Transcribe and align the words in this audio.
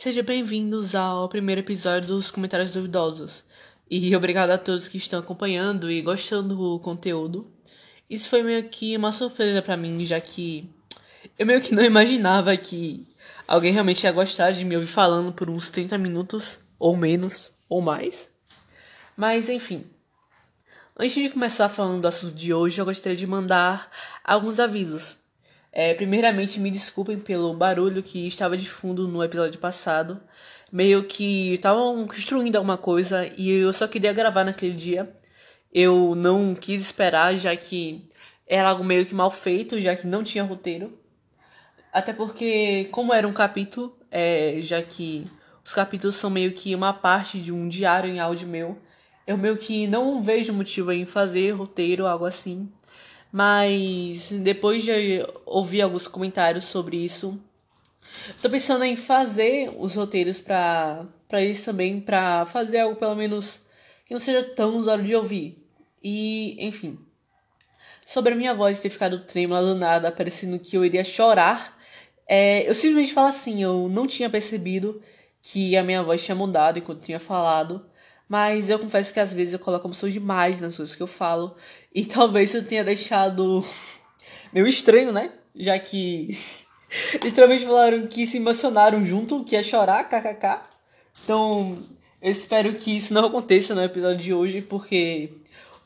Sejam 0.00 0.22
bem-vindos 0.22 0.94
ao 0.94 1.28
primeiro 1.28 1.60
episódio 1.60 2.06
dos 2.06 2.30
Comentários 2.30 2.70
Duvidosos. 2.70 3.42
E 3.90 4.14
obrigado 4.14 4.50
a 4.50 4.56
todos 4.56 4.86
que 4.86 4.96
estão 4.96 5.18
acompanhando 5.18 5.90
e 5.90 6.00
gostando 6.00 6.54
do 6.54 6.78
conteúdo. 6.78 7.50
Isso 8.08 8.28
foi 8.28 8.44
meio 8.44 8.62
que 8.68 8.96
uma 8.96 9.10
surpresa 9.10 9.60
para 9.60 9.76
mim, 9.76 10.06
já 10.06 10.20
que 10.20 10.70
eu 11.36 11.44
meio 11.44 11.60
que 11.60 11.74
não 11.74 11.82
imaginava 11.82 12.56
que 12.56 13.08
alguém 13.48 13.72
realmente 13.72 14.04
ia 14.04 14.12
gostar 14.12 14.52
de 14.52 14.64
me 14.64 14.76
ouvir 14.76 14.86
falando 14.86 15.32
por 15.32 15.50
uns 15.50 15.68
30 15.68 15.98
minutos, 15.98 16.60
ou 16.78 16.96
menos, 16.96 17.50
ou 17.68 17.82
mais. 17.82 18.28
Mas 19.16 19.48
enfim. 19.48 19.84
Antes 20.96 21.14
de 21.14 21.28
começar 21.28 21.68
falando 21.68 22.02
do 22.02 22.06
assunto 22.06 22.36
de 22.36 22.54
hoje, 22.54 22.80
eu 22.80 22.84
gostaria 22.84 23.18
de 23.18 23.26
mandar 23.26 23.90
alguns 24.22 24.60
avisos. 24.60 25.17
É, 25.72 25.94
primeiramente, 25.94 26.58
me 26.60 26.70
desculpem 26.70 27.18
pelo 27.18 27.54
barulho 27.54 28.02
que 28.02 28.26
estava 28.26 28.56
de 28.56 28.68
fundo 28.68 29.06
no 29.06 29.22
episódio 29.22 29.60
passado. 29.60 30.20
Meio 30.72 31.04
que 31.04 31.54
estavam 31.54 32.06
construindo 32.06 32.56
alguma 32.56 32.76
coisa 32.78 33.28
e 33.36 33.50
eu 33.50 33.72
só 33.72 33.86
queria 33.86 34.12
gravar 34.12 34.44
naquele 34.44 34.74
dia. 34.74 35.14
Eu 35.72 36.14
não 36.14 36.54
quis 36.54 36.80
esperar, 36.82 37.36
já 37.36 37.54
que 37.56 38.08
era 38.46 38.70
algo 38.70 38.82
meio 38.84 39.04
que 39.06 39.14
mal 39.14 39.30
feito, 39.30 39.80
já 39.80 39.94
que 39.94 40.06
não 40.06 40.22
tinha 40.22 40.44
roteiro. 40.44 40.98
Até 41.92 42.12
porque, 42.12 42.88
como 42.90 43.12
era 43.12 43.26
um 43.28 43.32
capítulo, 43.32 43.96
é, 44.10 44.58
já 44.62 44.82
que 44.82 45.26
os 45.64 45.74
capítulos 45.74 46.16
são 46.16 46.30
meio 46.30 46.52
que 46.52 46.74
uma 46.74 46.92
parte 46.92 47.40
de 47.40 47.52
um 47.52 47.68
diário 47.68 48.10
em 48.10 48.20
áudio 48.20 48.48
meu, 48.48 48.78
eu 49.26 49.36
meio 49.36 49.56
que 49.58 49.86
não 49.86 50.22
vejo 50.22 50.52
motivo 50.52 50.92
em 50.92 51.04
fazer 51.04 51.50
roteiro, 51.52 52.06
algo 52.06 52.24
assim. 52.24 52.72
Mas 53.30 54.30
depois 54.30 54.84
de 54.84 55.24
ouvir 55.44 55.82
alguns 55.82 56.06
comentários 56.06 56.64
sobre 56.64 56.96
isso, 56.96 57.38
tô 58.40 58.48
pensando 58.48 58.84
em 58.84 58.96
fazer 58.96 59.70
os 59.78 59.94
roteiros 59.94 60.40
para 60.40 61.06
para 61.28 61.44
isso 61.44 61.66
também, 61.66 62.00
para 62.00 62.46
fazer 62.46 62.80
algo 62.80 62.96
pelo 62.96 63.14
menos 63.14 63.60
que 64.06 64.14
não 64.14 64.20
seja 64.20 64.42
tão 64.42 64.76
usuário 64.78 65.04
de 65.04 65.14
ouvir. 65.14 65.62
E, 66.02 66.56
enfim. 66.66 66.98
Sobre 68.06 68.32
a 68.32 68.36
minha 68.36 68.54
voz 68.54 68.80
ter 68.80 68.88
ficado 68.88 69.24
trêmula 69.24 69.60
do 69.60 69.74
nada, 69.74 70.10
parecendo 70.10 70.58
que 70.58 70.74
eu 70.74 70.84
iria 70.84 71.04
chorar, 71.04 71.78
é, 72.26 72.68
eu 72.68 72.74
simplesmente 72.74 73.12
falo 73.12 73.28
assim, 73.28 73.62
eu 73.62 73.88
não 73.90 74.06
tinha 74.06 74.30
percebido 74.30 75.02
que 75.42 75.76
a 75.76 75.82
minha 75.82 76.02
voz 76.02 76.24
tinha 76.24 76.34
mudado 76.34 76.78
enquanto 76.78 77.04
tinha 77.04 77.20
falado. 77.20 77.84
Mas 78.28 78.68
eu 78.68 78.78
confesso 78.78 79.12
que 79.12 79.20
às 79.20 79.32
vezes 79.32 79.54
eu 79.54 79.58
coloco 79.58 79.86
emoção 79.86 80.08
demais 80.08 80.60
nas 80.60 80.76
coisas 80.76 80.94
que 80.94 81.02
eu 81.02 81.06
falo. 81.06 81.56
E 81.94 82.04
talvez 82.06 82.54
eu 82.54 82.64
tenha 82.64 82.84
deixado 82.84 83.64
meio 84.52 84.66
estranho, 84.66 85.12
né? 85.12 85.32
Já 85.56 85.78
que 85.78 86.38
literalmente 87.24 87.64
falaram 87.64 88.06
que 88.06 88.26
se 88.26 88.36
emocionaram 88.36 89.04
junto, 89.04 89.44
que 89.44 89.56
ia 89.56 89.62
chorar, 89.62 90.04
kkk. 90.04 90.60
Então, 91.24 91.78
eu 92.20 92.30
espero 92.30 92.72
que 92.74 92.96
isso 92.96 93.14
não 93.14 93.26
aconteça 93.26 93.74
no 93.74 93.82
episódio 93.82 94.18
de 94.18 94.34
hoje, 94.34 94.60
porque 94.60 95.32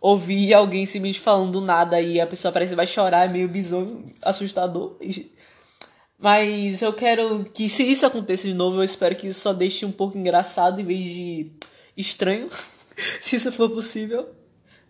ouvir 0.01 0.53
alguém 0.53 0.85
simplesmente 0.85 1.21
falando 1.21 1.61
nada 1.61 2.01
e 2.01 2.21
a 2.21 2.27
pessoa 2.27 2.51
parece 2.51 2.73
que 2.73 2.77
vai 2.77 2.87
chorar 2.87 3.27
é 3.27 3.33
meio 3.33 3.49
bizonho, 3.49 4.13
assustador. 4.21 4.97
Mas 6.19 6.83
eu 6.83 6.93
quero 6.93 7.45
que 7.45 7.69
se 7.69 7.83
isso 7.85 8.05
aconteça 8.05 8.47
de 8.47 8.55
novo, 8.55 8.79
eu 8.79 8.85
espero 8.85 9.15
que 9.15 9.29
isso 9.29 9.41
só 9.41 9.53
deixe 9.53 9.87
um 9.87 9.93
pouco 9.93 10.19
engraçado 10.19 10.81
em 10.81 10.85
vez 10.85 11.05
de 11.05 11.53
estranho, 11.97 12.49
se 13.21 13.37
isso 13.37 13.53
for 13.53 13.71
possível. 13.71 14.29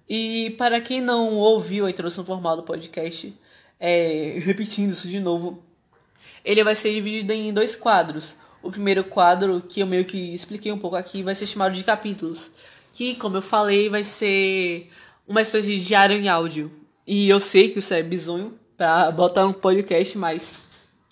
E 0.08 0.54
para 0.58 0.80
quem 0.80 1.00
não 1.00 1.34
ouviu 1.36 1.86
a 1.86 1.90
introdução 1.90 2.24
formal 2.24 2.56
do 2.56 2.62
podcast, 2.62 3.34
é, 3.78 4.38
repetindo 4.44 4.90
isso 4.90 5.08
de 5.08 5.20
novo, 5.20 5.62
ele 6.44 6.62
vai 6.64 6.74
ser 6.74 6.92
dividido 6.92 7.32
em 7.32 7.52
dois 7.52 7.74
quadros. 7.74 8.36
O 8.62 8.70
primeiro 8.70 9.04
quadro, 9.04 9.60
que 9.60 9.80
eu 9.80 9.86
meio 9.86 10.04
que 10.04 10.34
expliquei 10.34 10.70
um 10.70 10.78
pouco 10.78 10.96
aqui, 10.96 11.22
vai 11.22 11.34
ser 11.34 11.46
chamado 11.46 11.74
de 11.74 11.82
capítulos. 11.82 12.50
Que, 12.92 13.14
como 13.16 13.36
eu 13.36 13.42
falei, 13.42 13.88
vai 13.88 14.04
ser 14.04 14.90
uma 15.26 15.40
espécie 15.40 15.78
de 15.78 15.84
diário 15.84 16.16
em 16.16 16.28
áudio. 16.28 16.70
E 17.06 17.28
eu 17.28 17.40
sei 17.40 17.70
que 17.70 17.80
isso 17.80 17.92
é 17.94 18.02
bizonho 18.02 18.58
pra 18.76 19.10
botar 19.10 19.46
um 19.46 19.52
podcast, 19.52 20.16
mas 20.16 20.54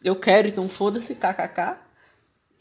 eu 0.05 0.15
quero, 0.15 0.49
então 0.49 0.69
foda-se, 0.69 1.15
kkk. 1.15 1.90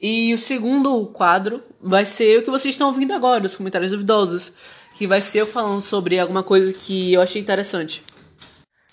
E 0.02 0.34
o 0.34 0.38
segundo 0.38 1.06
quadro 1.08 1.62
vai 1.82 2.06
ser 2.06 2.40
o 2.40 2.44
que 2.44 2.50
vocês 2.50 2.74
estão 2.74 2.88
ouvindo 2.88 3.14
agora, 3.14 3.46
os 3.46 3.58
comentários 3.58 3.92
duvidosos, 3.92 4.52
que 4.96 5.06
vai 5.06 5.22
ser 5.22 5.40
eu 5.42 5.46
falando 5.46 5.82
sobre 5.82 6.18
alguma 6.18 6.42
coisa 6.42 6.72
que 6.72 7.12
eu 7.12 7.22
achei 7.22 7.42
interessante. 7.42 8.02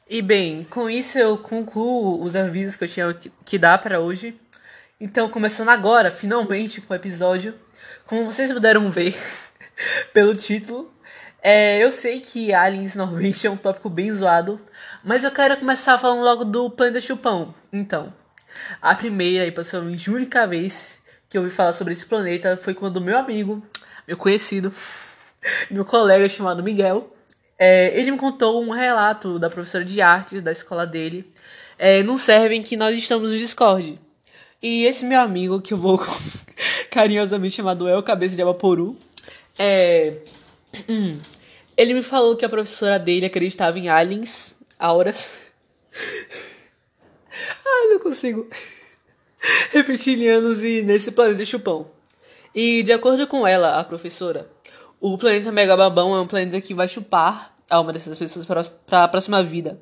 E 0.08 0.20
bem, 0.20 0.64
com 0.64 0.90
isso 0.90 1.18
eu 1.18 1.38
concluo 1.38 2.22
os 2.22 2.34
avisos 2.34 2.76
que 2.76 2.84
eu 2.84 2.88
tinha 2.88 3.16
que 3.44 3.58
dar 3.58 3.78
para 3.78 4.00
hoje. 4.00 4.36
Então, 5.00 5.28
começando 5.28 5.68
agora, 5.68 6.10
finalmente, 6.10 6.80
com 6.80 6.92
o 6.92 6.96
episódio. 6.96 7.54
Como 8.06 8.24
vocês 8.24 8.52
puderam 8.52 8.90
ver 8.90 9.16
pelo 10.12 10.34
título, 10.34 10.92
é, 11.42 11.82
eu 11.82 11.90
sei 11.92 12.20
que 12.20 12.52
aliens 12.52 12.96
normalmente 12.96 13.46
é 13.46 13.50
um 13.50 13.56
tópico 13.56 13.88
bem 13.88 14.12
zoado, 14.12 14.60
mas 15.04 15.22
eu 15.22 15.30
quero 15.30 15.56
começar 15.56 15.98
falando 15.98 16.24
logo 16.24 16.44
do 16.44 16.70
planeta 16.70 17.00
Chupão. 17.00 17.54
Então, 17.72 18.12
a 18.80 18.94
primeira 18.94 19.46
e 19.46 19.50
possivelmente 19.50 20.10
única 20.10 20.46
vez 20.46 20.98
que 21.28 21.36
eu 21.36 21.42
ouvi 21.42 21.54
falar 21.54 21.72
sobre 21.72 21.92
esse 21.92 22.06
planeta 22.06 22.56
foi 22.56 22.74
quando 22.74 23.00
meu 23.00 23.16
amigo, 23.16 23.62
meu 24.06 24.16
conhecido, 24.16 24.72
meu 25.70 25.84
colega 25.84 26.28
chamado 26.28 26.62
Miguel, 26.62 27.12
é, 27.58 27.98
ele 27.98 28.10
me 28.10 28.18
contou 28.18 28.62
um 28.62 28.70
relato 28.70 29.38
da 29.38 29.48
professora 29.48 29.84
de 29.84 30.00
artes 30.00 30.42
da 30.42 30.52
escola 30.52 30.86
dele, 30.86 31.30
é, 31.78 32.02
num 32.02 32.18
server 32.18 32.56
em 32.56 32.62
que 32.62 32.76
nós 32.76 32.96
estamos 32.96 33.30
no 33.30 33.38
Discord. 33.38 33.98
E 34.62 34.84
esse 34.84 35.04
meu 35.04 35.20
amigo, 35.20 35.60
que 35.60 35.72
eu 35.72 35.78
vou 35.78 36.00
carinhosamente 36.90 37.56
chamado 37.56 37.88
El 37.88 38.02
Cabeça 38.02 38.36
de 38.36 38.42
Abaporu, 38.42 38.96
é, 39.58 40.18
ele 41.76 41.94
me 41.94 42.02
falou 42.02 42.36
que 42.36 42.44
a 42.44 42.48
professora 42.48 42.98
dele 42.98 43.26
acreditava 43.26 43.78
em 43.78 43.88
aliens, 43.88 44.54
auras. 44.78 45.38
ah, 47.64 47.88
não 47.91 47.98
consigo 47.98 48.48
reptilianos 49.72 50.62
e 50.62 50.82
nesse 50.82 51.10
planeta 51.12 51.44
chupão. 51.44 51.91
E 52.54 52.82
de 52.82 52.92
acordo 52.92 53.26
com 53.26 53.47
ela, 53.47 53.78
a 53.78 53.84
professora, 53.84 54.50
o 55.00 55.19
planeta 55.19 55.52
Megababão 55.52 56.14
é 56.14 56.20
um 56.20 56.26
planeta 56.26 56.60
que 56.60 56.74
vai 56.74 56.88
chupar 56.88 57.54
a 57.70 57.80
uma 57.80 57.92
dessas 57.92 58.19
pessoas 58.19 58.47
para 58.86 59.04
a 59.04 59.08
próxima 59.08 59.42
vida. 59.42 59.80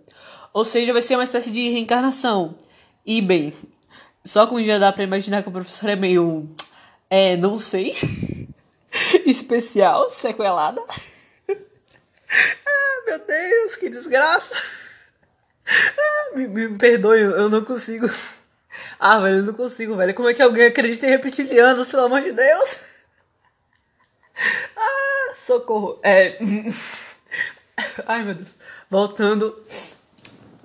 Ou 0.53 0.65
seja, 0.65 0.93
vai 0.93 1.03
ser 1.03 1.17
uma 1.17 1.25
espécie 1.25 1.51
de 1.51 1.69
reencarnação. 1.71 2.57
E 3.05 3.21
bem, 3.21 3.53
só 4.25 4.47
com 4.47 4.63
já 4.63 4.79
dá 4.79 4.93
pra 4.93 5.03
imaginar 5.03 5.43
que 5.43 5.49
a 5.49 5.53
professora 5.53 5.93
é 5.93 5.97
meio. 5.97 6.49
É, 7.11 7.37
não 7.37 7.59
sei. 7.59 7.95
especial, 9.27 10.11
sequelada. 10.11 10.81
ah, 11.49 13.03
meu 13.07 13.19
Deus, 13.19 13.77
que 13.77 13.89
desgraça. 13.89 14.55
Me, 16.35 16.49
me 16.49 16.79
perdoe, 16.79 17.21
eu 17.21 17.49
não 17.49 17.65
consigo. 17.65 18.09
Ah, 18.99 19.21
velho, 19.21 19.37
eu 19.39 19.43
não 19.45 19.55
consigo, 19.55 19.95
velho. 19.97 20.15
Como 20.15 20.29
é 20.29 20.35
que 20.35 20.43
alguém 20.43 20.67
acredita 20.67 21.07
em 21.07 21.11
reptilianos, 21.11 21.89
pelo 21.89 22.05
amor 22.05 22.23
de 22.23 22.33
Deus? 22.33 22.81
Ah, 24.77 25.35
socorro. 25.37 26.01
É. 26.03 26.37
Ai, 28.07 28.25
meu 28.25 28.35
Deus. 28.35 28.57
Voltando. 28.91 29.57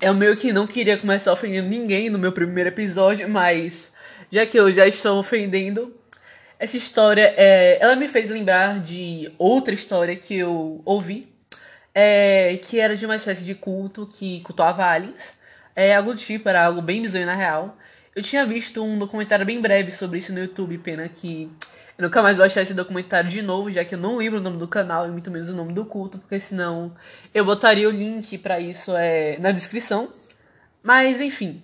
Eu 0.02 0.14
meio 0.16 0.36
que 0.36 0.52
não 0.52 0.66
queria 0.66 0.98
começar 0.98 1.32
ofendendo 1.32 1.68
ninguém 1.68 2.10
no 2.10 2.18
meu 2.18 2.32
primeiro 2.32 2.70
episódio, 2.70 3.30
mas 3.30 3.92
já 4.32 4.46
que 4.46 4.60
eu 4.60 4.72
já 4.72 4.88
estou 4.88 5.20
ofendendo, 5.20 5.94
essa 6.60 6.76
história, 6.76 7.34
é, 7.38 7.78
ela 7.82 7.96
me 7.96 8.08
fez 8.08 8.30
lembrar 8.30 8.80
de 8.80 9.32
outra 9.38 9.74
história 9.74 10.16
que 10.16 10.38
eu 10.38 10.82
ouvi, 10.84 11.29
é, 12.02 12.56
que 12.56 12.80
era 12.80 12.96
de 12.96 13.06
uma 13.06 13.18
espécie 13.18 13.44
de 13.44 13.54
culto 13.54 14.08
que 14.08 14.40
cultuava 14.42 14.86
aliens. 14.86 15.38
É 15.76 15.94
algo 15.94 16.14
do 16.14 16.20
tipo, 16.20 16.48
era 16.48 16.66
algo 16.66 16.82
bem 16.82 17.02
bizonho 17.02 17.26
na 17.26 17.36
real. 17.36 17.78
Eu 18.16 18.24
tinha 18.24 18.46
visto 18.46 18.82
um 18.82 18.98
documentário 18.98 19.46
bem 19.46 19.60
breve 19.60 19.92
sobre 19.92 20.20
isso 20.20 20.32
no 20.32 20.40
YouTube, 20.40 20.78
pena 20.78 21.10
que 21.10 21.52
eu 21.98 22.04
nunca 22.04 22.24
mais 22.24 22.38
vou 22.38 22.46
achar 22.46 22.62
esse 22.62 22.74
documentário 22.74 23.30
de 23.30 23.42
novo, 23.42 23.70
já 23.70 23.84
que 23.84 23.96
eu 23.96 24.00
não 24.00 24.16
lembro 24.16 24.40
o 24.40 24.42
nome 24.42 24.58
do 24.58 24.68
canal 24.68 25.06
e 25.08 25.12
muito 25.12 25.30
menos 25.30 25.50
o 25.50 25.56
nome 25.56 25.74
do 25.74 25.86
culto, 25.86 26.18
porque 26.18 26.40
senão 26.40 26.96
eu 27.34 27.44
botaria 27.44 27.90
o 27.90 27.92
link 27.92 28.38
para 28.38 28.62
isso 28.62 28.96
é, 28.96 29.38
na 29.40 29.52
descrição. 29.52 30.10
Mas 30.82 31.20
enfim. 31.20 31.62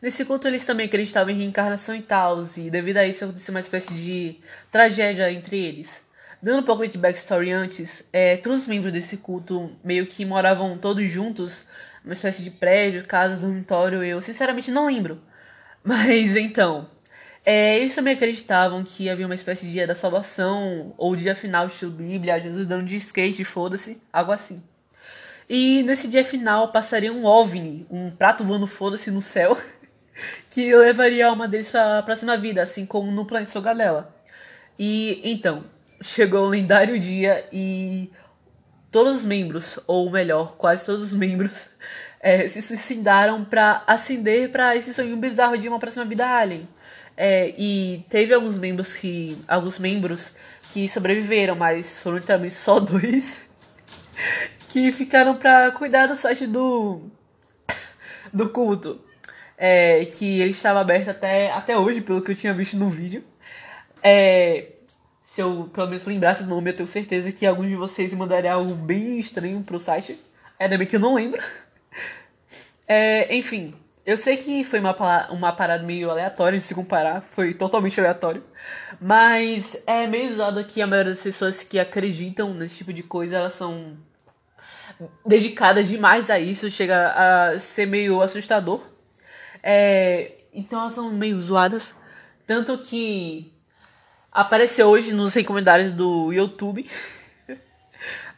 Nesse 0.00 0.24
culto 0.24 0.48
eles 0.48 0.64
também 0.64 0.86
acreditavam 0.86 1.30
em 1.30 1.36
reencarnação 1.36 1.94
e 1.94 2.02
tal, 2.02 2.42
e 2.56 2.70
devido 2.70 2.96
a 2.98 3.06
isso 3.06 3.24
aconteceu 3.24 3.52
uma 3.52 3.60
espécie 3.60 3.92
de 3.92 4.36
tragédia 4.70 5.30
entre 5.30 5.58
eles. 5.58 6.05
Dando 6.42 6.60
um 6.60 6.62
pouco 6.62 6.86
de 6.86 6.98
backstory 6.98 7.50
antes, 7.50 8.04
é, 8.12 8.36
todos 8.36 8.62
os 8.62 8.66
membros 8.66 8.92
desse 8.92 9.16
culto 9.16 9.72
meio 9.82 10.06
que 10.06 10.24
moravam 10.24 10.76
todos 10.76 11.08
juntos, 11.10 11.64
numa 12.04 12.12
espécie 12.12 12.42
de 12.42 12.50
prédio, 12.50 13.04
casa, 13.04 13.36
dormitório, 13.36 14.02
eu 14.04 14.20
sinceramente 14.20 14.70
não 14.70 14.86
lembro. 14.86 15.20
Mas 15.82 16.36
então, 16.36 16.88
é, 17.44 17.78
eles 17.78 17.94
também 17.94 18.14
acreditavam 18.14 18.84
que 18.84 19.08
havia 19.08 19.26
uma 19.26 19.34
espécie 19.34 19.66
de 19.66 19.72
dia 19.72 19.86
da 19.86 19.94
salvação, 19.94 20.94
ou 20.98 21.16
dia 21.16 21.34
final, 21.34 21.66
estilo 21.66 21.92
Bíblia, 21.92 22.40
Jesus 22.40 22.66
dando 22.66 22.84
de 22.84 22.96
skate, 22.96 23.44
foda-se, 23.44 24.00
algo 24.12 24.32
assim. 24.32 24.62
E 25.48 25.82
nesse 25.84 26.08
dia 26.08 26.24
final 26.24 26.72
passaria 26.72 27.12
um 27.12 27.24
OVNI, 27.24 27.86
um 27.88 28.10
prato 28.10 28.44
voando 28.44 28.66
foda-se 28.66 29.10
no 29.10 29.20
céu. 29.20 29.56
que 30.50 30.74
levaria 30.74 31.26
a 31.26 31.30
alma 31.30 31.46
deles 31.46 31.70
pra 31.70 32.02
próxima 32.02 32.36
vida, 32.36 32.62
assim 32.62 32.86
como 32.86 33.10
no 33.10 33.24
planeta 33.24 33.52
Sogadela. 33.52 34.14
E 34.78 35.20
então, 35.24 35.64
chegou 36.00 36.46
o 36.46 36.48
lendário 36.48 36.98
dia 36.98 37.46
e 37.52 38.10
todos 38.90 39.16
os 39.18 39.24
membros, 39.24 39.78
ou 39.86 40.10
melhor, 40.10 40.56
quase 40.56 40.84
todos 40.84 41.02
os 41.02 41.12
membros, 41.12 41.68
é, 42.20 42.48
se 42.48 42.62
suicidaram 42.62 43.44
para 43.44 43.82
ascender 43.86 44.50
para 44.50 44.76
esse 44.76 44.94
sonho 44.94 45.16
bizarro 45.16 45.58
de 45.58 45.68
uma 45.68 45.78
próxima 45.78 46.04
vida 46.04 46.26
alien. 46.26 46.68
É, 47.16 47.54
e 47.56 48.04
teve 48.10 48.34
alguns 48.34 48.58
membros 48.58 48.94
que. 48.94 49.38
alguns 49.48 49.78
membros 49.78 50.32
que 50.72 50.88
sobreviveram, 50.88 51.56
mas 51.56 51.98
foram 51.98 52.20
também 52.20 52.50
só 52.50 52.78
dois 52.80 53.46
que 54.68 54.92
ficaram 54.92 55.36
para 55.36 55.70
cuidar 55.72 56.06
do 56.06 56.14
site 56.14 56.46
do 56.46 57.02
do 58.32 58.48
culto. 58.50 59.00
É, 59.58 60.04
que 60.04 60.40
ele 60.42 60.50
estava 60.50 60.80
aberto 60.80 61.08
até, 61.08 61.50
até 61.50 61.78
hoje, 61.78 62.02
pelo 62.02 62.20
que 62.20 62.30
eu 62.30 62.36
tinha 62.36 62.52
visto 62.52 62.76
no 62.76 62.90
vídeo. 62.90 63.24
É, 64.02 64.75
se 65.36 65.42
eu 65.42 65.68
pelo 65.70 65.88
menos 65.88 66.06
lembrasse 66.06 66.44
o 66.44 66.46
nome, 66.46 66.70
eu 66.70 66.74
tenho 66.74 66.86
certeza 66.86 67.30
que 67.30 67.44
alguns 67.44 67.68
de 67.68 67.76
vocês 67.76 68.14
mandariam 68.14 68.54
algo 68.54 68.74
bem 68.74 69.18
estranho 69.18 69.62
pro 69.62 69.78
site. 69.78 70.18
Ainda 70.58 70.78
bem 70.78 70.86
que 70.86 70.96
eu 70.96 71.00
não 71.00 71.14
lembro. 71.14 71.42
É, 72.88 73.34
enfim, 73.34 73.74
eu 74.06 74.16
sei 74.16 74.36
que 74.36 74.62
foi 74.62 74.78
uma, 74.78 74.94
uma 75.32 75.52
parada 75.52 75.82
meio 75.82 76.08
aleatória 76.08 76.56
de 76.56 76.64
se 76.64 76.72
comparar, 76.72 77.20
foi 77.20 77.52
totalmente 77.52 77.98
aleatório. 77.98 78.44
Mas 79.00 79.76
é 79.88 80.06
meio 80.06 80.30
usado 80.30 80.62
que 80.64 80.80
a 80.80 80.86
maioria 80.86 81.12
das 81.12 81.20
pessoas 81.20 81.64
que 81.64 81.80
acreditam 81.80 82.54
nesse 82.54 82.76
tipo 82.76 82.92
de 82.92 83.02
coisa, 83.02 83.38
elas 83.38 83.54
são 83.54 83.96
dedicadas 85.26 85.88
demais 85.88 86.30
a 86.30 86.38
isso, 86.38 86.70
chega 86.70 87.08
a 87.10 87.58
ser 87.58 87.86
meio 87.86 88.22
assustador. 88.22 88.80
É, 89.60 90.30
então 90.54 90.78
elas 90.78 90.92
são 90.92 91.10
meio 91.12 91.40
zoadas. 91.40 91.92
Tanto 92.46 92.78
que 92.78 93.52
apareceu 94.36 94.88
hoje 94.88 95.14
nos 95.14 95.32
recomendários 95.32 95.92
do 95.92 96.30
YouTube 96.30 96.86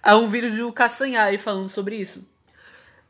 há 0.00 0.17
um 0.17 0.27
vídeo 0.27 0.55
do 0.56 0.73
Castanhari 0.73 1.37
falando 1.37 1.69
sobre 1.69 1.97
isso. 1.97 2.25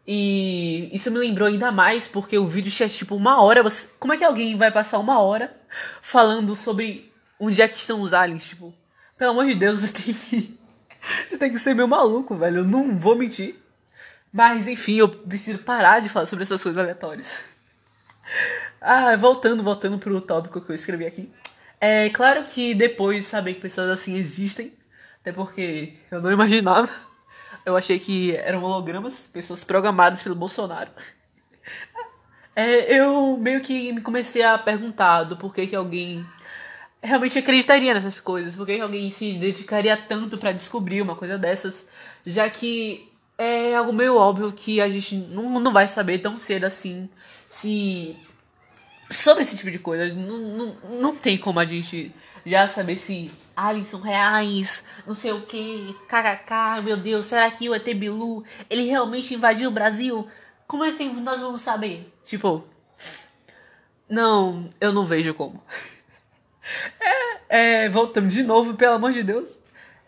E 0.06 0.88
isso 0.90 1.11
me 1.11 1.19
lembrou 1.19 1.46
ainda 1.46 1.70
mais 1.70 2.08
porque 2.08 2.38
o 2.38 2.46
vídeo 2.46 2.73
tinha 2.73 2.88
tipo 2.88 3.14
uma 3.14 3.43
hora. 3.43 3.62
Você... 3.62 3.88
Como 3.99 4.14
é 4.14 4.17
que 4.17 4.25
alguém 4.25 4.56
vai 4.56 4.73
passar 4.73 4.99
uma 4.99 5.20
hora 5.20 5.55
falando 6.00 6.55
sobre 6.55 7.12
onde 7.38 7.61
é 7.61 7.69
que 7.69 7.76
estão 7.76 8.00
os 8.00 8.14
aliens? 8.14 8.49
Tipo, 8.49 8.75
pelo 9.19 9.32
amor 9.32 9.44
de 9.44 9.55
Deus, 9.55 9.81
você 9.82 9.93
tem 9.93 10.14
que. 10.14 10.58
Você 11.29 11.37
tem 11.37 11.52
que 11.52 11.58
ser 11.58 11.75
meio 11.75 11.87
maluco, 11.87 12.35
velho. 12.37 12.61
Eu 12.61 12.64
não 12.64 12.96
vou 12.99 13.17
mentir. 13.17 13.55
Mas 14.32 14.67
enfim, 14.67 14.96
eu 14.96 15.11
preciso 15.11 15.58
parar 15.58 16.00
de 16.00 16.08
falar 16.08 16.25
sobre 16.25 16.44
essas 16.44 16.62
coisas 16.62 16.82
aleatórias. 16.82 17.40
Ah, 18.81 19.17
voltando, 19.17 19.61
voltando 19.61 19.99
pro 19.99 20.20
tópico 20.20 20.61
que 20.61 20.70
eu 20.70 20.76
escrevi 20.76 21.05
aqui. 21.05 21.32
É 21.80 22.10
claro 22.10 22.44
que 22.44 22.75
depois 22.75 23.25
de 23.25 23.30
saber 23.30 23.54
que 23.54 23.60
pessoas 23.60 23.88
assim 23.90 24.14
existem, 24.16 24.72
até 25.20 25.32
porque 25.32 25.94
eu 26.10 26.20
não 26.20 26.32
imaginava 26.32 26.90
eu 27.69 27.76
achei 27.76 27.98
que 27.98 28.34
eram 28.36 28.62
hologramas, 28.62 29.28
pessoas 29.32 29.62
programadas 29.62 30.22
pelo 30.22 30.34
Bolsonaro. 30.34 30.90
É, 32.56 32.98
eu 32.98 33.36
meio 33.36 33.60
que 33.60 33.92
me 33.92 34.00
comecei 34.00 34.42
a 34.42 34.58
perguntar 34.58 35.25
do 35.25 35.36
porquê 35.36 35.66
que 35.66 35.76
alguém 35.76 36.26
realmente 37.02 37.38
acreditaria 37.38 37.94
nessas 37.94 38.19
coisas, 38.20 38.56
porquê 38.56 38.76
que 38.76 38.82
alguém 38.82 39.10
se 39.10 39.34
dedicaria 39.34 39.96
tanto 39.96 40.36
para 40.38 40.50
descobrir 40.50 41.00
uma 41.00 41.14
coisa 41.14 41.38
dessas, 41.38 41.86
já 42.26 42.48
que 42.50 43.12
é 43.36 43.76
algo 43.76 43.92
meio 43.92 44.16
óbvio 44.16 44.50
que 44.50 44.80
a 44.80 44.88
gente 44.88 45.14
não, 45.14 45.60
não 45.60 45.72
vai 45.72 45.86
saber 45.86 46.19
tão 46.19 46.36
cedo 46.36 46.64
assim 46.64 47.08
se 47.48 48.16
sobre 49.10 49.43
esse 49.43 49.56
tipo 49.56 49.70
de 49.70 49.78
coisa. 49.78 50.14
Não, 50.14 50.38
não, 50.38 50.76
não 51.00 51.16
tem 51.16 51.38
como 51.38 51.60
a 51.60 51.64
gente 51.64 52.14
já 52.44 52.66
saber 52.66 52.96
se 52.96 53.31
aliens 53.56 53.88
são 53.88 54.00
reais, 54.00 54.84
não 55.06 55.14
sei 55.14 55.32
o 55.32 55.43
que, 55.43 55.94
kkk, 56.08 56.82
meu 56.82 56.96
Deus, 56.96 57.26
será 57.26 57.50
que 57.50 57.69
o 57.69 57.75
ET 57.75 57.84
Bilu, 57.94 58.44
ele 58.70 58.84
realmente 58.84 59.34
invadiu 59.34 59.69
o 59.69 59.72
Brasil? 59.72 60.26
Como 60.66 60.84
é 60.84 60.93
que 60.93 61.05
nós 61.05 61.40
vamos 61.40 61.60
saber? 61.60 62.12
Tipo, 62.25 62.64
não, 64.08 64.70
eu 64.81 64.93
não 64.93 65.05
vejo 65.05 65.34
como. 65.34 65.62
é, 67.50 67.84
é, 67.84 67.88
voltando 67.88 68.28
de 68.28 68.43
novo, 68.43 68.75
pelo 68.75 68.94
amor 68.94 69.12
de 69.12 69.22
Deus. 69.22 69.58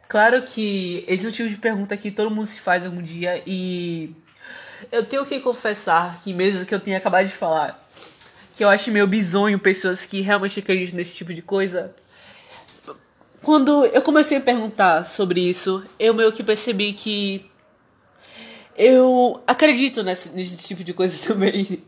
Claro 0.09 0.43
que 0.43 1.05
esse 1.07 1.25
é 1.25 1.29
o 1.29 1.33
tipo 1.33 1.49
de 1.49 1.57
pergunta 1.57 1.97
que 1.97 2.11
todo 2.11 2.31
mundo 2.31 2.47
se 2.47 2.61
faz 2.61 2.85
algum 2.85 3.01
dia 3.01 3.43
e 3.47 4.13
eu 4.91 5.05
tenho 5.05 5.25
que 5.25 5.39
confessar 5.41 6.21
que 6.21 6.33
mesmo 6.33 6.67
que 6.67 6.75
eu 6.75 6.81
tenha 6.81 6.99
acabado 6.99 7.27
de 7.27 7.33
falar, 7.33 7.89
que 8.61 8.65
eu 8.65 8.69
acho 8.69 8.93
meio 8.93 9.07
bizonho 9.07 9.59
pessoas 9.59 10.05
que 10.05 10.21
realmente 10.21 10.61
acreditam 10.61 10.95
nesse 10.99 11.15
tipo 11.15 11.33
de 11.33 11.41
coisa, 11.41 11.95
quando 13.43 13.87
eu 13.87 14.03
comecei 14.03 14.37
a 14.37 14.41
perguntar 14.43 15.05
sobre 15.05 15.41
isso, 15.41 15.83
eu 15.99 16.13
meio 16.13 16.31
que 16.31 16.45
percebi 16.45 16.93
que 16.93 17.51
eu 18.77 19.43
acredito 19.47 20.03
nesse, 20.03 20.29
nesse 20.29 20.59
tipo 20.59 20.85
de 20.85 20.93
coisa 20.93 21.17
também. 21.27 21.83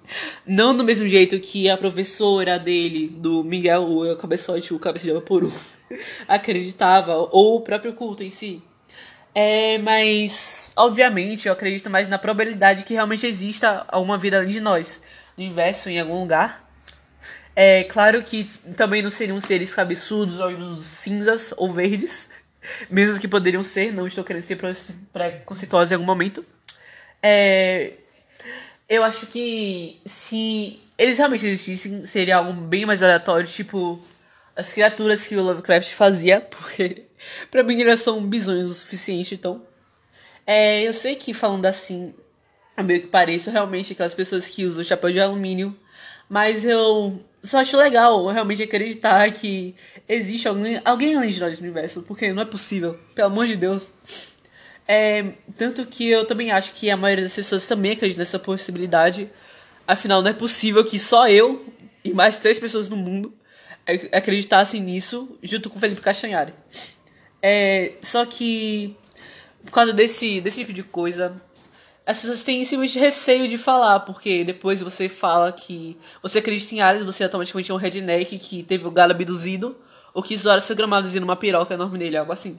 Não 0.46 0.74
do 0.74 0.82
mesmo 0.82 1.06
jeito 1.06 1.38
que 1.40 1.68
a 1.68 1.76
professora 1.76 2.58
dele, 2.58 3.06
do 3.06 3.44
Miguel, 3.44 3.82
o 3.82 4.16
cabeçote, 4.16 4.72
o 4.72 4.78
cabeça 4.78 5.04
de 5.04 5.12
Vaporu, 5.12 5.52
acreditava, 6.26 7.14
ou 7.32 7.56
o 7.56 7.60
próprio 7.60 7.92
culto 7.92 8.24
em 8.24 8.30
si. 8.30 8.62
É, 9.34 9.76
mas, 9.76 10.72
obviamente, 10.74 11.48
eu 11.48 11.52
acredito 11.52 11.90
mais 11.90 12.08
na 12.08 12.16
probabilidade 12.16 12.84
que 12.84 12.94
realmente 12.94 13.26
exista 13.26 13.84
alguma 13.88 14.16
vida 14.16 14.38
além 14.38 14.52
de 14.52 14.60
nós, 14.60 15.02
no 15.36 15.44
universo, 15.44 15.90
em 15.90 16.00
algum 16.00 16.18
lugar. 16.18 16.61
É 17.54 17.84
claro 17.84 18.22
que 18.22 18.44
também 18.76 19.02
não 19.02 19.10
seriam 19.10 19.40
seres 19.40 19.74
cabeçudos, 19.74 20.40
olhos 20.40 20.84
cinzas 20.84 21.52
ou 21.56 21.72
verdes, 21.72 22.28
mesmo 22.90 23.20
que 23.20 23.28
poderiam 23.28 23.62
ser, 23.62 23.92
não 23.92 24.06
estou 24.06 24.24
querendo 24.24 24.42
ser 24.42 24.58
preconceituoso 25.12 25.92
em 25.92 25.96
algum 25.96 26.06
momento. 26.06 26.44
É, 27.22 27.92
eu 28.88 29.04
acho 29.04 29.26
que 29.26 30.00
se 30.06 30.80
eles 30.96 31.18
realmente 31.18 31.46
existissem, 31.46 32.06
seria 32.06 32.36
algo 32.36 32.52
bem 32.52 32.86
mais 32.86 33.02
aleatório, 33.02 33.46
tipo 33.46 34.02
as 34.54 34.72
criaturas 34.72 35.26
que 35.26 35.36
o 35.36 35.42
Lovecraft 35.42 35.92
fazia, 35.94 36.40
porque 36.50 37.04
pra 37.50 37.62
mim 37.62 37.80
eles 37.80 38.00
são 38.00 38.24
bizonhos 38.26 38.70
o 38.70 38.74
suficiente, 38.74 39.34
então. 39.34 39.62
É, 40.46 40.82
eu 40.82 40.92
sei 40.92 41.14
que 41.16 41.32
falando 41.32 41.66
assim, 41.66 42.14
é 42.76 42.82
meio 42.82 43.02
que 43.02 43.08
pareço 43.08 43.50
realmente 43.50 43.92
aquelas 43.92 44.14
pessoas 44.14 44.48
que 44.48 44.64
usam 44.64 44.82
chapéu 44.82 45.12
de 45.12 45.20
alumínio, 45.20 45.76
mas 46.28 46.64
eu 46.64 47.22
só 47.42 47.58
acho 47.58 47.76
legal 47.76 48.26
realmente 48.28 48.62
acreditar 48.62 49.30
que 49.32 49.74
existe 50.08 50.46
alguém, 50.46 50.80
alguém 50.84 51.16
além 51.16 51.30
de 51.30 51.40
nós 51.40 51.58
no 51.58 51.64
universo, 51.64 52.02
porque 52.02 52.32
não 52.32 52.42
é 52.42 52.46
possível, 52.46 52.98
pelo 53.14 53.26
amor 53.26 53.46
de 53.46 53.56
Deus. 53.56 53.88
É, 54.86 55.32
tanto 55.56 55.86
que 55.86 56.08
eu 56.08 56.24
também 56.24 56.52
acho 56.52 56.72
que 56.72 56.90
a 56.90 56.96
maioria 56.96 57.24
das 57.24 57.34
pessoas 57.34 57.66
também 57.66 57.92
acredita 57.92 58.20
nessa 58.20 58.38
possibilidade. 58.38 59.30
Afinal, 59.86 60.22
não 60.22 60.30
é 60.30 60.34
possível 60.34 60.84
que 60.84 60.98
só 60.98 61.28
eu 61.28 61.64
e 62.04 62.12
mais 62.12 62.38
três 62.38 62.58
pessoas 62.58 62.88
no 62.88 62.96
mundo 62.96 63.32
acreditassem 64.12 64.80
nisso, 64.80 65.36
junto 65.42 65.68
com 65.68 65.80
Felipe 65.80 66.00
Castanhari. 66.00 66.54
É, 67.40 67.94
só 68.02 68.24
que, 68.24 68.96
por 69.64 69.72
causa 69.72 69.92
desse, 69.92 70.40
desse 70.40 70.60
tipo 70.60 70.72
de 70.72 70.84
coisa, 70.84 71.34
as 72.04 72.20
pessoas 72.20 72.42
têm 72.42 72.64
simplesmente 72.64 72.98
receio 72.98 73.46
de 73.46 73.56
falar, 73.56 74.00
porque 74.00 74.44
depois 74.44 74.80
você 74.80 75.08
fala 75.08 75.52
que 75.52 75.96
você 76.20 76.38
acredita 76.38 76.74
em 76.74 76.80
aliens, 76.80 77.04
você 77.04 77.24
automaticamente 77.24 77.70
é 77.70 77.74
um 77.74 77.78
redneck 77.78 78.38
que 78.38 78.62
teve 78.62 78.86
o 78.86 78.90
galo 78.90 79.12
abduzido, 79.12 79.76
ou 80.12 80.22
que 80.22 80.36
zoaram 80.36 80.60
seu 80.60 80.76
gramado 80.76 81.06
dizendo 81.06 81.24
uma 81.24 81.36
piroca 81.36 81.74
enorme 81.74 81.98
nele, 81.98 82.16
algo 82.16 82.32
assim. 82.32 82.58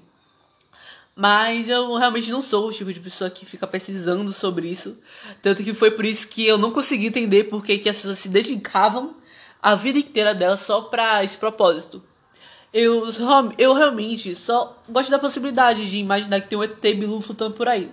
Mas 1.15 1.69
eu 1.69 1.93
realmente 1.95 2.31
não 2.31 2.41
sou 2.41 2.69
o 2.69 2.73
tipo 2.73 2.91
de 2.91 2.99
pessoa 2.99 3.29
que 3.29 3.45
fica 3.45 3.67
pesquisando 3.67 4.31
sobre 4.33 4.67
isso. 4.67 4.97
Tanto 5.41 5.63
que 5.63 5.73
foi 5.73 5.91
por 5.91 6.05
isso 6.05 6.27
que 6.27 6.45
eu 6.47 6.57
não 6.57 6.71
consegui 6.71 7.05
entender 7.05 7.43
por 7.43 7.63
que, 7.63 7.73
as 7.73 7.97
pessoas 7.97 8.17
se 8.17 8.29
dedicavam 8.29 9.15
a 9.61 9.75
vida 9.75 9.99
inteira 9.99 10.33
delas 10.33 10.61
só 10.61 10.81
pra 10.81 11.23
esse 11.23 11.37
propósito. 11.37 12.01
Eu, 12.73 13.07
eu 13.59 13.73
realmente 13.73 14.33
só 14.33 14.81
gosto 14.89 15.11
da 15.11 15.19
possibilidade 15.19 15.87
de 15.87 15.97
imaginar 15.97 16.41
que 16.41 16.47
tem 16.47 16.57
um 16.57 16.63
ET 16.63 16.81
Bilu 16.81 17.21
flutuando 17.21 17.53
por 17.53 17.67
aí. 17.67 17.91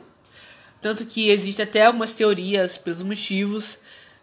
Tanto 0.80 1.04
que 1.04 1.28
existe 1.28 1.60
até 1.60 1.84
algumas 1.84 2.12
teorias 2.12 2.78
pelos 2.78 3.02
motivos 3.02 3.78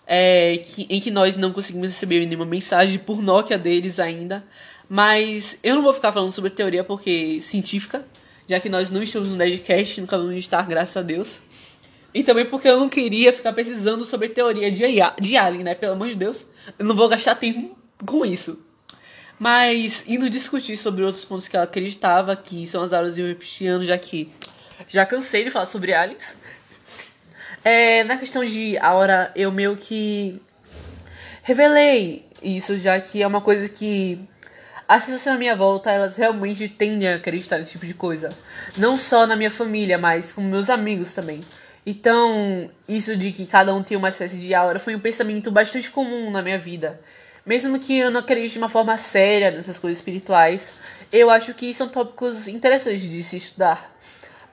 é, 0.08 0.58
que, 0.58 0.88
em 0.90 1.00
que 1.00 1.12
nós 1.12 1.36
não 1.36 1.52
conseguimos 1.52 1.90
receber 1.90 2.26
nenhuma 2.26 2.46
mensagem 2.46 2.98
por 2.98 3.22
Nokia 3.22 3.58
deles 3.58 4.00
ainda. 4.00 4.44
Mas 4.90 5.58
eu 5.62 5.76
não 5.76 5.82
vou 5.82 5.94
ficar 5.94 6.12
falando 6.12 6.32
sobre 6.32 6.50
teoria 6.50 6.84
porque 6.84 7.40
científica, 7.42 8.06
já 8.48 8.60
que 8.60 8.70
nós 8.70 8.90
não 8.90 9.04
estamos 9.04 9.28
no 9.28 9.36
Nerdcast, 9.36 10.00
nunca 10.00 10.18
vamos 10.18 10.36
estar, 10.38 10.66
graças 10.66 10.96
a 10.96 11.02
Deus. 11.02 11.40
E 12.14 12.24
também 12.24 12.46
porque 12.46 12.68
eu 12.68 12.80
não 12.80 12.88
queria 12.88 13.34
ficar 13.34 13.54
pesquisando 13.54 14.06
sobre 14.06 14.30
teoria 14.30 14.72
de, 14.72 14.84
de 15.22 15.38
Alien, 15.38 15.64
né? 15.64 15.76
Pelo 15.76 15.94
amor 15.94 16.08
de 16.08 16.16
Deus. 16.16 16.48
Eu 16.80 16.86
não 16.86 16.96
vou 16.96 17.10
gastar 17.10 17.36
tempo 17.36 17.78
com 18.06 18.26
isso. 18.26 18.60
Mas 19.38 20.04
indo 20.08 20.30
discutir 20.30 20.78
sobre 20.78 21.04
outros 21.04 21.24
pontos 21.26 21.48
que 21.48 21.56
ela 21.56 21.66
acreditava, 21.66 22.36
que 22.36 22.66
são 22.66 22.82
as 22.82 22.94
aulas 22.94 23.14
de 23.14 23.22
reptiliano, 23.22 23.86
já 23.86 23.98
que 23.98 24.32
já 24.88 25.06
cansei 25.06 25.44
de 25.44 25.52
falar 25.52 25.66
sobre 25.66 25.94
aliens. 25.94 26.36
É, 27.70 28.06
na 28.06 28.16
questão 28.16 28.46
de 28.46 28.78
aura, 28.78 29.30
eu 29.36 29.52
meio 29.52 29.76
que 29.76 30.42
revelei 31.44 32.26
isso, 32.42 32.78
já 32.78 32.98
que 32.98 33.22
é 33.22 33.28
uma 33.28 33.42
coisa 33.42 33.68
que 33.68 34.18
as 34.88 35.04
pessoas 35.04 35.26
na 35.26 35.36
minha 35.38 35.54
volta, 35.54 35.92
elas 35.92 36.16
realmente 36.16 36.70
tendem 36.70 37.10
a 37.10 37.16
acreditar 37.16 37.58
nesse 37.58 37.72
tipo 37.72 37.86
de 37.86 37.94
coisa. 37.94 38.30
Não 38.78 38.96
só 38.96 39.28
na 39.28 39.36
minha 39.36 39.52
família, 39.52 39.98
mas 39.98 40.32
com 40.32 40.40
meus 40.40 40.70
amigos 40.70 41.14
também. 41.14 41.42
Então, 41.86 42.72
isso 42.88 43.18
de 43.18 43.34
que 43.34 43.46
cada 43.46 43.76
um 43.76 43.84
tem 43.84 43.98
uma 43.98 44.08
espécie 44.08 44.38
de 44.38 44.54
aura 44.54 44.80
foi 44.80 44.96
um 44.96 45.00
pensamento 45.02 45.52
bastante 45.52 45.92
comum 45.92 46.32
na 46.32 46.42
minha 46.42 46.58
vida. 46.58 46.98
Mesmo 47.46 47.78
que 47.80 47.98
eu 47.98 48.10
não 48.10 48.22
acredite 48.22 48.54
de 48.54 48.60
uma 48.60 48.70
forma 48.70 48.98
séria 48.98 49.52
nessas 49.52 49.78
coisas 49.78 49.98
espirituais, 49.98 50.72
eu 51.12 51.30
acho 51.30 51.54
que 51.54 51.74
são 51.74 51.90
tópicos 51.90 52.48
interessantes 52.48 53.02
de 53.02 53.22
se 53.22 53.36
estudar. 53.36 53.94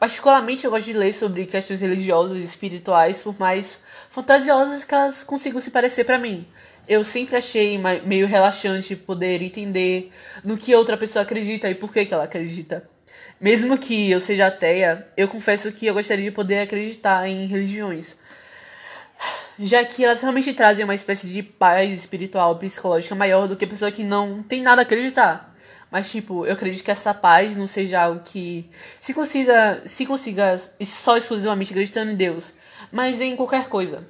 Particularmente 0.04 0.66
eu 0.66 0.70
gosto 0.70 0.84
de 0.84 0.92
ler 0.92 1.14
sobre 1.14 1.46
questões 1.46 1.80
religiosas 1.80 2.36
e 2.36 2.44
espirituais, 2.44 3.22
por 3.22 3.40
mais 3.40 3.78
fantasiosas 4.10 4.84
que 4.84 4.94
elas 4.94 5.24
consigam 5.24 5.58
se 5.62 5.70
parecer 5.70 6.04
para 6.04 6.18
mim 6.18 6.46
eu 6.86 7.02
sempre 7.02 7.38
achei 7.38 7.78
meio 8.04 8.26
relaxante 8.26 8.94
poder 8.94 9.40
entender 9.40 10.12
no 10.44 10.58
que 10.58 10.74
outra 10.74 10.98
pessoa 10.98 11.22
acredita 11.22 11.70
e 11.70 11.74
por 11.74 11.90
que, 11.90 12.04
que 12.04 12.12
ela 12.12 12.24
acredita. 12.24 12.86
Mesmo 13.40 13.78
que 13.78 14.10
eu 14.10 14.20
seja 14.20 14.48
ateia, 14.48 15.08
eu 15.16 15.26
confesso 15.26 15.72
que 15.72 15.86
eu 15.86 15.94
gostaria 15.94 16.26
de 16.26 16.30
poder 16.30 16.58
acreditar 16.58 17.26
em 17.26 17.46
religiões. 17.46 18.14
Já 19.58 19.82
que 19.86 20.04
elas 20.04 20.20
realmente 20.20 20.52
trazem 20.52 20.84
uma 20.84 20.94
espécie 20.94 21.28
de 21.28 21.42
paz 21.42 21.90
espiritual, 21.90 22.58
psicológica 22.58 23.14
maior 23.14 23.48
do 23.48 23.56
que 23.56 23.64
a 23.64 23.68
pessoa 23.68 23.90
que 23.90 24.04
não 24.04 24.42
tem 24.42 24.60
nada 24.60 24.82
a 24.82 24.84
acreditar. 24.84 25.53
Mas, 25.94 26.10
tipo, 26.10 26.44
eu 26.44 26.54
acredito 26.54 26.82
que 26.82 26.90
essa 26.90 27.14
paz 27.14 27.56
não 27.56 27.68
seja 27.68 28.02
algo 28.02 28.18
que 28.18 28.68
se 29.00 29.14
consiga, 29.14 29.80
se 29.86 30.04
consiga 30.04 30.60
só 30.84 31.16
exclusivamente 31.16 31.70
acreditando 31.70 32.10
em 32.10 32.16
Deus, 32.16 32.52
mas 32.90 33.20
em 33.20 33.36
qualquer 33.36 33.68
coisa. 33.68 34.04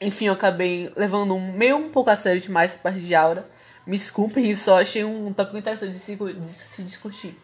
Enfim, 0.00 0.28
eu 0.28 0.32
acabei 0.32 0.90
levando 0.96 1.38
meio 1.38 1.76
um 1.76 1.90
pouco 1.90 2.08
a 2.08 2.16
sério 2.16 2.40
demais 2.40 2.70
essa 2.70 2.80
parte 2.80 3.00
de 3.00 3.14
aura. 3.14 3.46
Me 3.86 3.98
desculpem, 3.98 4.50
só 4.56 4.80
achei 4.80 5.04
um 5.04 5.30
tópico 5.30 5.58
interessante 5.58 5.92
de 5.92 5.98
se, 5.98 6.16
de 6.16 6.48
se 6.48 6.82
discutir. 6.82 7.38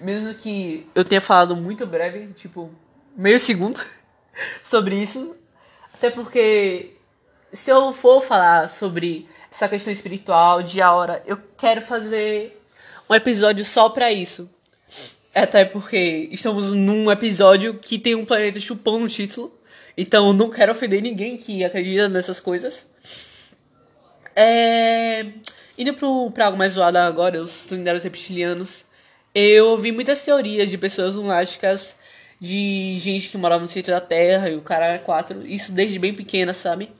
Mesmo 0.00 0.32
que 0.32 0.88
eu 0.94 1.04
tenha 1.04 1.20
falado 1.20 1.54
muito 1.54 1.86
breve, 1.86 2.28
tipo, 2.28 2.70
meio 3.14 3.38
segundo, 3.38 3.84
sobre 4.64 4.96
isso. 4.96 5.36
Até 5.92 6.08
porque, 6.08 6.96
se 7.52 7.70
eu 7.70 7.92
for 7.92 8.22
falar 8.22 8.66
sobre 8.70 9.28
essa 9.52 9.68
questão 9.68 9.92
espiritual 9.92 10.62
de 10.62 10.80
aura, 10.80 11.22
eu 11.26 11.36
quero 11.58 11.82
fazer 11.82 12.56
um 13.10 13.14
episódio 13.14 13.64
só 13.64 13.88
pra 13.88 14.12
isso. 14.12 14.48
Até 15.34 15.64
porque 15.64 16.28
estamos 16.30 16.70
num 16.70 17.10
episódio 17.10 17.74
que 17.74 17.98
tem 17.98 18.14
um 18.14 18.24
planeta 18.24 18.60
chupão 18.60 19.00
no 19.00 19.08
título. 19.08 19.52
Então 19.96 20.32
não 20.32 20.48
quero 20.48 20.70
ofender 20.70 21.02
ninguém 21.02 21.36
que 21.36 21.64
acredita 21.64 22.08
nessas 22.08 22.38
coisas. 22.38 22.86
É... 24.36 25.26
Indo 25.76 25.94
pro, 25.94 26.30
pra 26.30 26.46
algo 26.46 26.58
mais 26.58 26.74
zoado 26.74 26.98
agora, 26.98 27.40
os 27.40 27.66
tunineiros 27.66 28.04
reptilianos. 28.04 28.84
Eu 29.34 29.68
ouvi 29.68 29.90
muitas 29.90 30.22
teorias 30.24 30.70
de 30.70 30.78
pessoas 30.78 31.14
lunáticas, 31.14 31.96
de 32.38 32.96
gente 32.98 33.28
que 33.28 33.38
morava 33.38 33.62
no 33.62 33.68
centro 33.68 33.92
da 33.92 34.00
Terra 34.00 34.50
e 34.50 34.56
o 34.56 34.60
cara 34.60 34.86
é 34.86 34.98
quatro. 34.98 35.44
Isso 35.46 35.72
desde 35.72 35.98
bem 35.98 36.14
pequena, 36.14 36.54
sabe? 36.54 36.90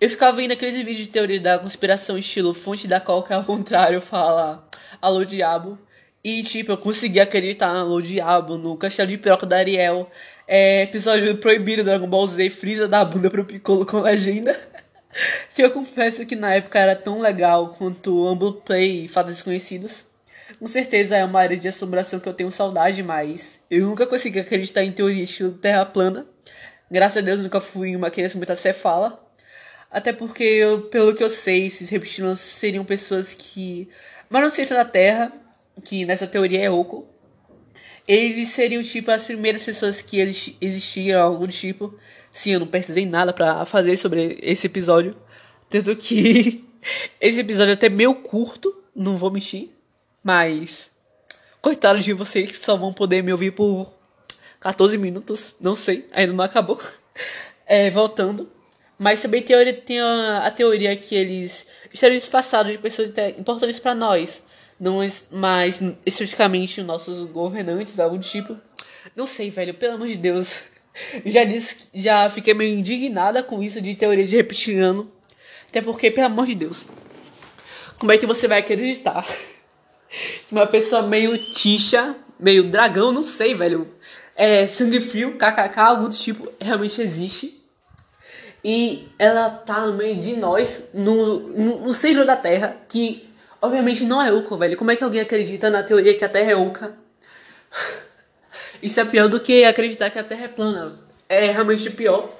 Eu 0.00 0.10
ficava 0.10 0.36
vendo 0.36 0.52
aqueles 0.52 0.74
vídeos 0.74 0.98
de 0.98 1.08
teoria 1.08 1.40
da 1.40 1.58
conspiração 1.58 2.18
estilo 2.18 2.52
fonte 2.52 2.86
da 2.86 3.00
qual 3.00 3.22
que 3.22 3.32
ao 3.32 3.42
contrário 3.44 4.00
fala 4.00 4.65
alô 5.00 5.24
diabo. 5.24 5.78
E 6.22 6.42
tipo, 6.42 6.72
eu 6.72 6.76
consegui 6.76 7.20
acreditar 7.20 7.72
no 7.72 7.80
alô 7.80 8.00
diabo, 8.00 8.58
no 8.58 8.76
castelo 8.76 9.08
de 9.08 9.16
piroca 9.16 9.46
da 9.46 9.58
Ariel, 9.58 10.10
é, 10.46 10.82
episódio 10.82 11.36
proibido 11.36 11.82
do 11.82 11.86
Dragon 11.86 12.08
Ball 12.08 12.26
Z, 12.26 12.50
Freeza 12.50 12.88
da 12.88 13.04
bunda 13.04 13.30
pro 13.30 13.44
Piccolo 13.44 13.86
com 13.86 14.00
legenda. 14.00 14.58
que 15.54 15.62
eu 15.62 15.70
confesso 15.70 16.26
que 16.26 16.36
na 16.36 16.54
época 16.54 16.78
era 16.78 16.96
tão 16.96 17.20
legal 17.20 17.74
quanto 17.78 18.26
Humble 18.26 18.60
Play 18.64 19.04
e 19.04 19.08
Fatos 19.08 19.34
Desconhecidos. 19.34 20.04
Com 20.58 20.66
certeza 20.66 21.16
é 21.16 21.24
uma 21.24 21.40
área 21.40 21.56
de 21.56 21.68
assombração 21.68 22.18
que 22.18 22.28
eu 22.28 22.34
tenho 22.34 22.50
saudade, 22.50 23.02
mas 23.02 23.60
eu 23.70 23.86
nunca 23.86 24.06
consegui 24.06 24.40
acreditar 24.40 24.82
em 24.82 24.92
teoria 24.92 25.22
estilo 25.22 25.52
terra 25.52 25.84
plana. 25.84 26.26
Graças 26.90 27.18
a 27.18 27.20
Deus 27.20 27.40
nunca 27.40 27.60
fui 27.60 27.96
uma 27.96 28.10
criança 28.10 28.36
muito 28.36 28.52
acefala. 28.52 29.22
Até 29.90 30.12
porque, 30.12 30.44
eu, 30.44 30.82
pelo 30.82 31.14
que 31.14 31.22
eu 31.22 31.30
sei, 31.30 31.66
esses 31.66 31.88
reptilianos 31.88 32.40
seriam 32.40 32.84
pessoas 32.84 33.34
que 33.34 33.88
moram 34.30 34.46
no 34.46 34.50
centro 34.50 34.74
da 34.74 34.84
Terra, 34.84 35.32
que 35.84 36.04
nessa 36.04 36.26
teoria 36.26 36.60
é 36.60 36.70
oco, 36.70 37.06
eles 38.06 38.50
seriam, 38.50 38.82
tipo, 38.82 39.10
as 39.10 39.24
primeiras 39.24 39.64
pessoas 39.64 40.00
que 40.00 40.20
existiam, 40.60 41.22
algum 41.22 41.46
tipo. 41.48 41.98
Sim, 42.32 42.52
eu 42.52 42.60
não 42.60 42.66
pesquisei 42.66 43.04
nada 43.04 43.32
para 43.32 43.64
fazer 43.64 43.96
sobre 43.96 44.38
esse 44.42 44.66
episódio. 44.66 45.16
Tanto 45.68 45.96
que 45.96 46.64
esse 47.20 47.40
episódio 47.40 47.72
é 47.72 47.74
até 47.74 47.88
meio 47.88 48.14
curto, 48.14 48.72
não 48.94 49.16
vou 49.16 49.30
mentir. 49.30 49.70
Mas, 50.22 50.90
coitados 51.60 52.04
de 52.04 52.12
vocês 52.12 52.50
que 52.50 52.58
só 52.58 52.76
vão 52.76 52.92
poder 52.92 53.22
me 53.22 53.32
ouvir 53.32 53.52
por 53.52 53.92
14 54.60 54.96
minutos, 54.98 55.56
não 55.60 55.74
sei, 55.74 56.08
ainda 56.12 56.32
não 56.32 56.44
acabou. 56.44 56.80
É, 57.68 57.90
voltando. 57.90 58.48
Mas 58.96 59.20
também 59.20 59.42
tem 59.42 60.00
a 60.00 60.50
teoria 60.52 60.96
que 60.96 61.16
eles 61.16 61.66
estariam 61.92 62.18
disfarçados 62.18 62.72
de 62.72 62.78
pessoas 62.78 63.10
importantes 63.38 63.78
para 63.78 63.94
nós 63.94 64.42
não 64.78 65.00
mais 65.30 65.80
especificamente 66.04 66.80
os 66.80 66.86
nossos 66.86 67.28
governantes, 67.30 67.98
algo 67.98 68.18
do 68.18 68.24
tipo. 68.24 68.56
Não 69.14 69.26
sei, 69.26 69.50
velho, 69.50 69.74
pelo 69.74 69.94
amor 69.94 70.08
de 70.08 70.16
Deus. 70.16 70.54
Já 71.26 71.44
disse, 71.44 71.90
já 71.92 72.30
fiquei 72.30 72.54
meio 72.54 72.74
indignada 72.74 73.42
com 73.42 73.62
isso 73.62 73.82
de 73.82 73.94
teoria 73.94 74.24
de 74.24 74.34
reptiliano. 74.34 75.12
Até 75.68 75.82
porque, 75.82 76.10
pelo 76.10 76.28
amor 76.28 76.46
de 76.46 76.54
Deus, 76.54 76.86
como 77.98 78.12
é 78.12 78.16
que 78.16 78.24
você 78.24 78.48
vai 78.48 78.60
acreditar 78.60 79.22
que 80.48 80.52
uma 80.52 80.66
pessoa 80.66 81.02
meio 81.02 81.50
tixa, 81.50 82.16
meio 82.40 82.70
dragão, 82.70 83.12
não 83.12 83.26
sei, 83.26 83.52
velho, 83.52 83.86
é 84.34 84.66
sangue 84.66 84.98
frio, 84.98 85.36
kkk, 85.36 85.78
algo 85.78 86.08
do 86.08 86.14
tipo, 86.14 86.50
realmente 86.58 87.02
existe. 87.02 87.55
E 88.68 89.06
ela 89.16 89.48
tá 89.48 89.86
no 89.86 89.92
meio 89.92 90.16
de 90.16 90.36
nós, 90.36 90.88
no, 90.92 91.38
no, 91.38 91.78
no 91.78 91.92
centro 91.92 92.26
da 92.26 92.34
Terra, 92.34 92.76
que 92.88 93.26
Obviamente 93.60 94.04
não 94.04 94.22
é 94.22 94.32
oco, 94.32 94.56
velho. 94.56 94.76
Como 94.76 94.90
é 94.90 94.96
que 94.96 95.02
alguém 95.02 95.20
acredita 95.20 95.70
na 95.70 95.82
teoria 95.82 96.14
que 96.14 96.24
a 96.24 96.28
Terra 96.28 96.52
é 96.52 96.56
oca? 96.56 96.94
Isso 98.82 99.00
é 99.00 99.04
pior 99.04 99.28
do 99.28 99.40
que 99.40 99.64
acreditar 99.64 100.10
que 100.10 100.18
a 100.18 100.24
Terra 100.24 100.44
é 100.44 100.48
plana. 100.48 100.98
É 101.28 101.50
realmente 101.50 101.90
pior. 101.90 102.30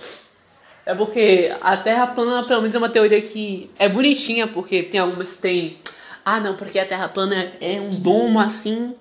É 0.85 0.95
porque 0.95 1.53
a 1.61 1.77
Terra 1.77 2.07
plana, 2.09 2.47
pelo 2.47 2.61
menos, 2.61 2.75
é 2.75 2.79
uma 2.79 2.89
teoria 2.89 3.21
que 3.21 3.71
é 3.79 3.89
bonitinha, 3.89 4.47
porque 4.47 4.83
tem 4.83 5.01
algumas 5.01 5.33
que 5.33 5.39
tem. 5.39 5.79
Ah, 6.25 6.39
não, 6.39 6.55
porque 6.55 6.79
a 6.79 6.87
Terra 6.87 7.09
plana 7.09 7.53
é 7.61 7.81
um 7.81 7.91
domo 7.91 8.39
assim. 8.39 8.95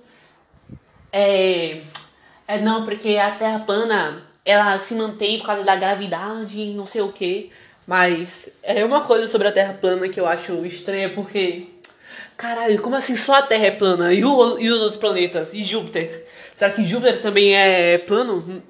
É. 1.12 1.80
É 2.48 2.60
não, 2.60 2.86
porque 2.86 3.18
a 3.18 3.32
Terra 3.32 3.60
plana 3.60 4.24
ela 4.46 4.78
se 4.80 4.94
mantém 4.94 5.40
por 5.40 5.48
causa 5.48 5.64
da 5.64 5.76
gravidade 5.76 6.60
e 6.60 6.74
não 6.74 6.86
sei 6.88 7.02
o 7.02 7.12
que. 7.12 7.52
Mas 7.88 8.50
é 8.64 8.84
uma 8.86 9.02
coisa 9.02 9.28
sobre 9.28 9.48
a 9.48 9.52
Terra 9.52 9.74
plana 9.74 10.08
que 10.08 10.20
eu 10.20 10.28
acho 10.28 10.66
estranha, 10.66 11.10
porque 11.10 11.68
Caralho, 12.38 12.82
como 12.82 12.96
assim 12.96 13.16
só 13.16 13.36
a 13.36 13.42
Terra 13.42 13.68
é 13.68 13.72
plana? 13.72 14.14
E, 14.14 14.24
o, 14.24 14.60
e 14.60 14.70
os 14.70 14.82
outros 14.82 15.00
planetas? 15.00 15.50
E 15.54 15.64
Júpiter? 15.64 16.26
Será 16.58 16.72
que 16.72 16.84
Júpiter 16.84 17.22
também 17.22 17.56
é 17.56 17.98
plano? 17.98 18.62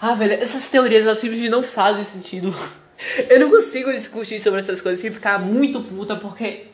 Ah, 0.00 0.14
velho, 0.14 0.34
essas 0.34 0.68
teorias 0.68 1.02
elas 1.02 1.18
simplesmente 1.18 1.50
não 1.50 1.62
fazem 1.62 2.04
sentido. 2.04 2.54
Eu 3.28 3.38
não 3.40 3.50
consigo 3.50 3.92
discutir 3.92 4.40
sobre 4.40 4.58
essas 4.58 4.80
coisas 4.80 5.00
sem 5.00 5.12
ficar 5.12 5.38
muito 5.38 5.80
puta, 5.80 6.16
porque 6.16 6.64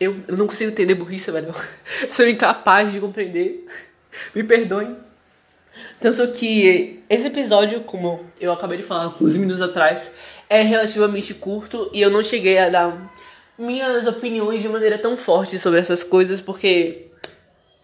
eu, 0.00 0.16
não 0.28 0.46
consigo 0.46 0.70
entender 0.70 0.94
burrice, 0.94 1.30
velho. 1.30 1.54
Sou 2.08 2.26
incapaz 2.26 2.90
de 2.90 2.98
compreender. 2.98 3.66
Me 4.34 4.42
perdoem. 4.42 4.96
Tanto 6.00 6.28
que 6.32 7.02
esse 7.08 7.26
episódio, 7.26 7.80
como 7.82 8.20
eu 8.40 8.52
acabei 8.52 8.78
de 8.78 8.84
falar 8.84 9.04
alguns 9.04 9.36
minutos 9.36 9.62
atrás, 9.62 10.12
é 10.48 10.62
relativamente 10.62 11.34
curto 11.34 11.90
e 11.92 12.00
eu 12.00 12.10
não 12.10 12.22
cheguei 12.22 12.58
a 12.58 12.68
dar 12.68 13.12
minhas 13.58 14.06
opiniões 14.06 14.60
de 14.60 14.68
maneira 14.68 14.98
tão 14.98 15.16
forte 15.16 15.58
sobre 15.58 15.80
essas 15.80 16.04
coisas, 16.04 16.40
porque. 16.40 17.06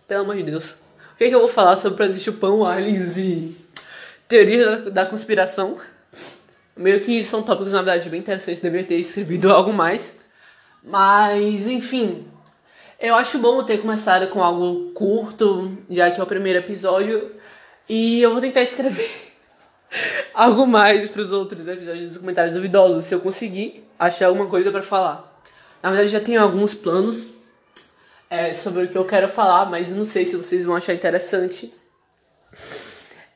Pelo 0.07 0.23
amor 0.23 0.37
de 0.37 0.43
Deus. 0.43 0.71
O 1.15 1.17
que, 1.17 1.25
é 1.25 1.29
que 1.29 1.35
eu 1.35 1.41
vou 1.41 1.49
falar 1.49 1.77
sobre 1.77 1.97
planeta 1.97 2.21
chupão, 2.21 2.65
aliens 2.65 3.17
e 3.17 3.57
teorias 4.29 4.85
da, 4.85 4.91
da, 4.91 5.07
conspiração? 5.07 5.79
Meio 6.77 7.01
que 7.01 7.23
são 7.23 7.43
tópicos, 7.43 7.73
na 7.73 7.83
verdade, 7.83 8.09
bem 8.09 8.21
interessantes, 8.21 8.61
deveria 8.61 8.87
ter 8.87 8.97
escrevido 8.97 9.53
algo 9.53 9.73
mais. 9.73 10.15
Mas, 10.83 11.67
enfim. 11.67 12.27
Eu 12.99 13.15
acho 13.17 13.39
bom 13.39 13.63
ter 13.65 13.79
começado 13.79 14.29
com 14.29 14.43
algo 14.43 14.91
curto, 14.93 15.77
já 15.91 16.11
que 16.11 16.21
é 16.21 16.23
o 16.23 16.27
primeiro 16.27 16.61
episódio. 16.61 17.33
E 17.89 18.21
eu 18.23 18.33
vou 18.33 18.41
tentar 18.41 18.62
escrever 18.62 19.11
algo 20.35 20.67
mais 20.67 21.11
para 21.11 21.23
os 21.23 21.33
outros 21.33 21.67
episódios 21.67 22.09
dos 22.09 22.19
comentários 22.19 22.55
duvidosos, 22.55 23.05
se 23.05 23.15
eu 23.15 23.21
conseguir 23.21 23.85
achar 23.99 24.27
alguma 24.27 24.47
coisa 24.47 24.71
para 24.71 24.83
falar. 24.83 25.43
Na 25.83 25.91
verdade, 25.91 26.11
já 26.11 26.21
tenho 26.21 26.41
alguns 26.41 26.75
planos 26.75 27.33
é, 28.31 28.55
sobre 28.55 28.85
o 28.85 28.89
que 28.89 28.97
eu 28.97 29.05
quero 29.05 29.29
falar, 29.29 29.67
mas 29.67 29.91
não 29.91 30.05
sei 30.05 30.25
se 30.25 30.37
vocês 30.37 30.65
vão 30.65 30.75
achar 30.75 30.95
interessante. 30.95 31.73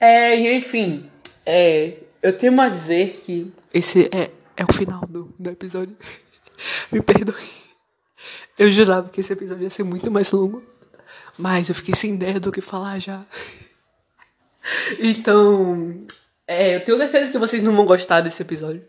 É, 0.01 0.37
enfim, 0.55 1.11
é, 1.45 1.99
eu 2.23 2.33
tenho 2.33 2.59
a 2.61 2.69
dizer 2.69 3.21
que 3.25 3.53
esse 3.73 4.09
é, 4.13 4.31
é 4.57 4.65
o 4.65 4.73
final 4.73 5.01
do, 5.07 5.35
do 5.39 5.51
episódio. 5.51 5.97
Me 6.91 7.03
perdoe. 7.03 7.35
Eu 8.59 8.73
jurava 8.73 9.11
que 9.11 9.21
esse 9.21 9.33
episódio 9.33 9.65
ia 9.65 9.71
ser 9.71 9.83
muito 9.83 10.11
mais 10.11 10.33
longo. 10.33 10.63
Mas 11.39 11.69
eu 11.69 11.75
fiquei 11.75 11.95
sem 11.95 12.15
ideia 12.15 12.41
do 12.41 12.51
que 12.51 12.61
falar 12.61 12.99
já. 12.99 13.25
Então. 14.99 16.05
É, 16.47 16.77
eu 16.77 16.85
tenho 16.85 16.99
certeza 16.99 17.31
que 17.31 17.39
vocês 17.39 17.63
não 17.63 17.75
vão 17.75 17.85
gostar 17.85 18.21
desse 18.21 18.43
episódio. 18.43 18.85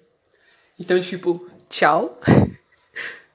Então, 0.79 0.99
tipo, 0.99 1.49
tchau. 1.69 2.19